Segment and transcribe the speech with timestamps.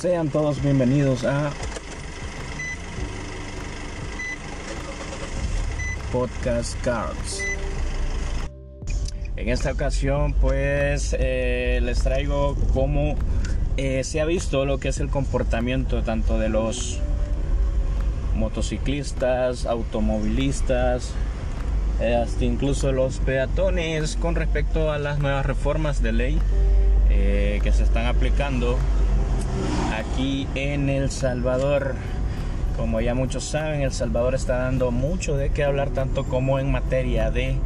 [0.00, 1.50] Sean todos bienvenidos a
[6.12, 7.42] Podcast Cards.
[9.34, 13.16] En esta ocasión pues eh, les traigo cómo
[13.76, 17.00] eh, se ha visto lo que es el comportamiento tanto de los
[18.36, 21.10] motociclistas, automovilistas,
[22.00, 26.38] eh, hasta incluso los peatones con respecto a las nuevas reformas de ley
[27.08, 28.78] que se están aplicando
[29.96, 31.94] aquí en El Salvador.
[32.76, 36.70] Como ya muchos saben, El Salvador está dando mucho de qué hablar, tanto como en
[36.70, 37.56] materia de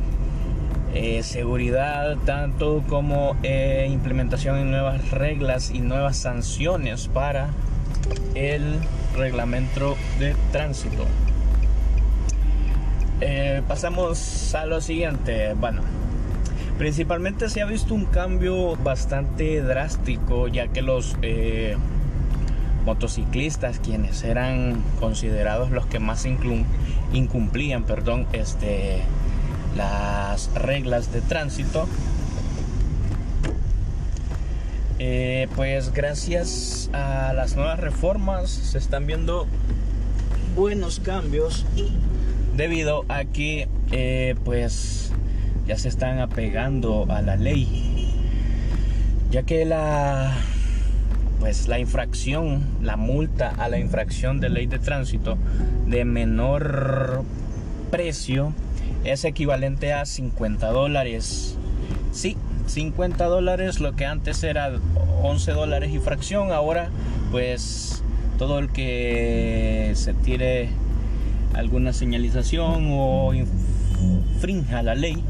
[0.95, 7.49] eh, seguridad, tanto como eh, implementación de nuevas reglas y nuevas sanciones para
[8.35, 8.79] el
[9.17, 11.07] reglamento de tránsito.
[13.21, 15.55] Eh, pasamos a lo siguiente.
[15.55, 15.83] Bueno,
[16.83, 21.17] principalmente se ha visto un cambio bastante drástico, ya que los
[22.85, 26.27] motociclistas, quienes eran considerados los que más
[27.13, 28.99] incumplían, perdón, este,
[29.77, 31.87] las reglas de tránsito,
[34.99, 39.47] eh, pues gracias a las nuevas reformas se están viendo
[40.57, 41.65] buenos cambios
[42.57, 45.13] debido a que eh, pues
[45.67, 47.93] ya se están apegando a la ley
[49.33, 50.37] ya que la
[51.41, 55.37] pues la infracción, la multa a la infracción de ley de tránsito
[55.89, 57.25] de menor
[57.91, 58.53] precio
[59.03, 61.57] es equivalente a 50 dólares.
[62.13, 64.71] Sí, 50 dólares, lo que antes era
[65.23, 66.91] 11 dólares y fracción, ahora
[67.33, 68.05] pues
[68.39, 70.69] todo el que se tire
[71.55, 75.25] alguna señalización o infrinja la ley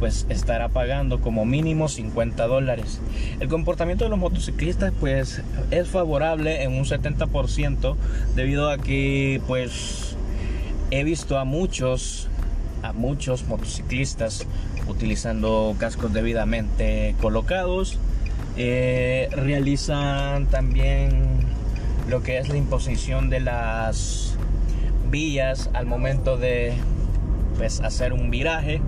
[0.00, 3.00] pues estará pagando como mínimo 50 dólares.
[3.38, 7.94] El comportamiento de los motociclistas pues es favorable en un 70%
[8.34, 10.16] debido a que pues
[10.90, 12.28] he visto a muchos
[12.82, 14.46] a muchos motociclistas
[14.88, 17.98] utilizando cascos debidamente colocados.
[18.56, 21.10] Eh, realizan también
[22.08, 24.34] lo que es la imposición de las
[25.10, 26.72] vías al momento de
[27.58, 28.80] pues, hacer un viraje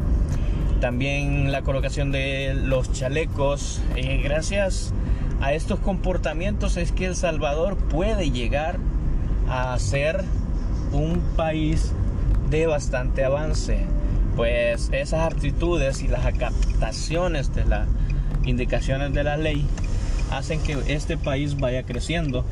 [0.82, 3.80] también la colocación de los chalecos.
[3.94, 4.92] Eh, gracias
[5.40, 8.80] a estos comportamientos es que El Salvador puede llegar
[9.48, 10.24] a ser
[10.90, 11.92] un país
[12.50, 13.86] de bastante avance.
[14.34, 17.86] Pues esas actitudes y las acataciones de las
[18.42, 19.64] indicaciones de la ley
[20.32, 22.44] hacen que este país vaya creciendo.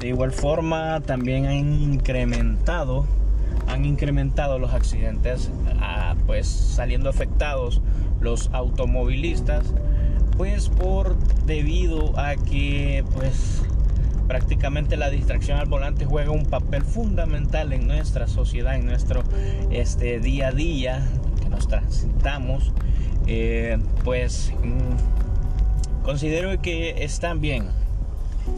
[0.00, 3.04] De igual forma también han incrementado
[3.68, 7.80] han incrementado los accidentes, ah, pues saliendo afectados
[8.20, 9.66] los automovilistas,
[10.36, 13.62] pues por debido a que pues
[14.26, 19.22] prácticamente la distracción al volante juega un papel fundamental en nuestra sociedad, en nuestro
[19.70, 21.08] este, día a día
[21.42, 22.72] que nos transitamos,
[23.26, 27.64] eh, pues mm, considero que están bien,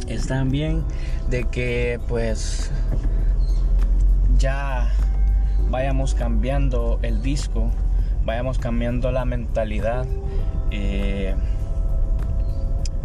[0.09, 0.83] están bien
[1.29, 2.71] de que pues
[4.41, 4.91] ya
[5.69, 7.71] vayamos cambiando el disco,
[8.25, 10.07] vayamos cambiando la mentalidad,
[10.71, 11.35] eh,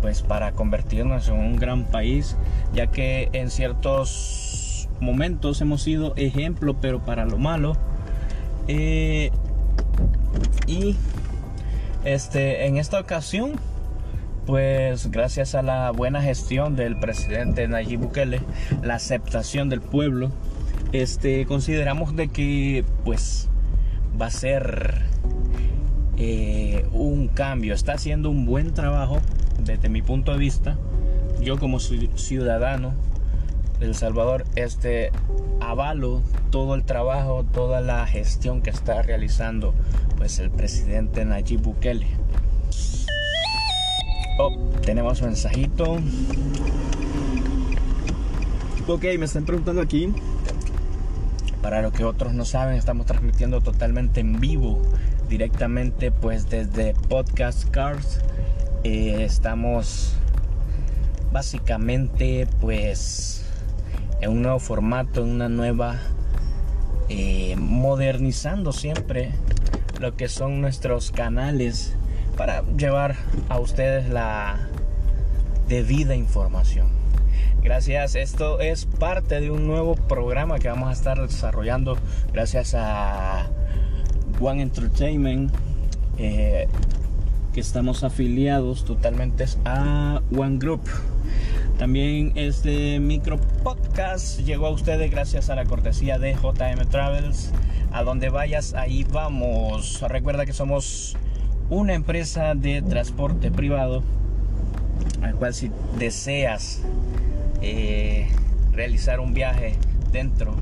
[0.01, 2.38] pues para convertirnos en un gran país,
[2.73, 7.75] ya que en ciertos momentos hemos sido ejemplo, pero para lo malo.
[8.67, 9.31] Eh,
[10.67, 10.96] y
[12.06, 13.53] este, en esta ocasión,
[14.46, 18.41] pues gracias a la buena gestión del presidente Nayib Bukele,
[18.84, 20.31] la aceptación del pueblo,
[21.02, 23.50] este, consideramos de que pues
[24.20, 25.04] va a ser
[26.18, 27.74] eh, un cambio.
[27.74, 29.20] Está haciendo un buen trabajo
[29.60, 30.78] desde mi punto de vista.
[31.42, 32.94] Yo como ciudadano
[33.80, 35.12] de El Salvador, este,
[35.60, 39.74] avalo todo el trabajo, toda la gestión que está realizando
[40.18, 42.08] pues el presidente Nayib Bukele.
[44.40, 44.52] Oh,
[44.82, 45.98] tenemos mensajito.
[48.88, 50.14] Ok, me están preguntando aquí
[51.66, 54.84] para lo que otros no saben, estamos transmitiendo totalmente en vivo,
[55.28, 58.20] directamente pues desde Podcast Cars.
[58.84, 60.14] Eh, estamos
[61.32, 63.44] básicamente pues
[64.22, 65.96] en un nuevo formato, en una nueva,
[67.09, 69.32] eh, modernizando siempre
[70.00, 71.96] lo que son nuestros canales
[72.38, 73.16] para llevar
[73.50, 74.59] a ustedes la
[75.67, 77.04] debida información.
[77.64, 81.97] Gracias, esto es parte de un nuevo programa que vamos a estar desarrollando
[82.32, 83.49] gracias a
[84.40, 85.52] One Entertainment,
[86.17, 86.67] eh,
[87.53, 90.82] que estamos afiliados totalmente a One Group.
[91.78, 97.52] También este micro podcast llegó a ustedes gracias a la cortesía de JM Travels.
[97.91, 100.02] A donde vayas, ahí vamos.
[100.08, 101.16] Recuerda que somos
[101.70, 104.03] una empresa de transporte privado,
[105.22, 106.81] al cual si deseas
[107.61, 108.28] eh,
[108.72, 109.75] realizar un viaje
[110.11, 110.55] dentro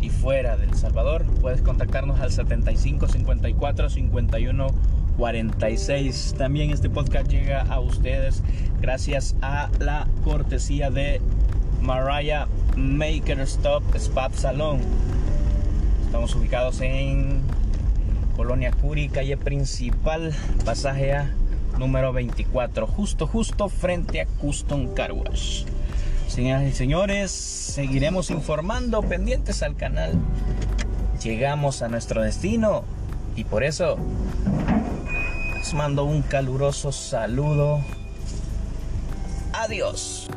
[0.00, 4.66] y fuera del Salvador, puedes contactarnos al 75 54 51
[5.20, 6.34] 46.
[6.38, 8.42] También este podcast llega a ustedes
[8.80, 11.20] gracias a la cortesía de
[11.82, 12.46] Mariah
[12.76, 14.80] Maker Stop Spa Salon.
[16.06, 17.42] Estamos ubicados en
[18.34, 20.34] Colonia Curi, calle principal,
[20.64, 21.30] pasaje A
[21.78, 25.64] número 24, justo, justo frente a Custom Car Wash.
[26.30, 30.12] Señoras y señores, seguiremos informando pendientes al canal.
[31.24, 32.84] Llegamos a nuestro destino
[33.34, 33.98] y por eso
[35.56, 37.80] les mando un caluroso saludo.
[39.52, 40.28] Adiós.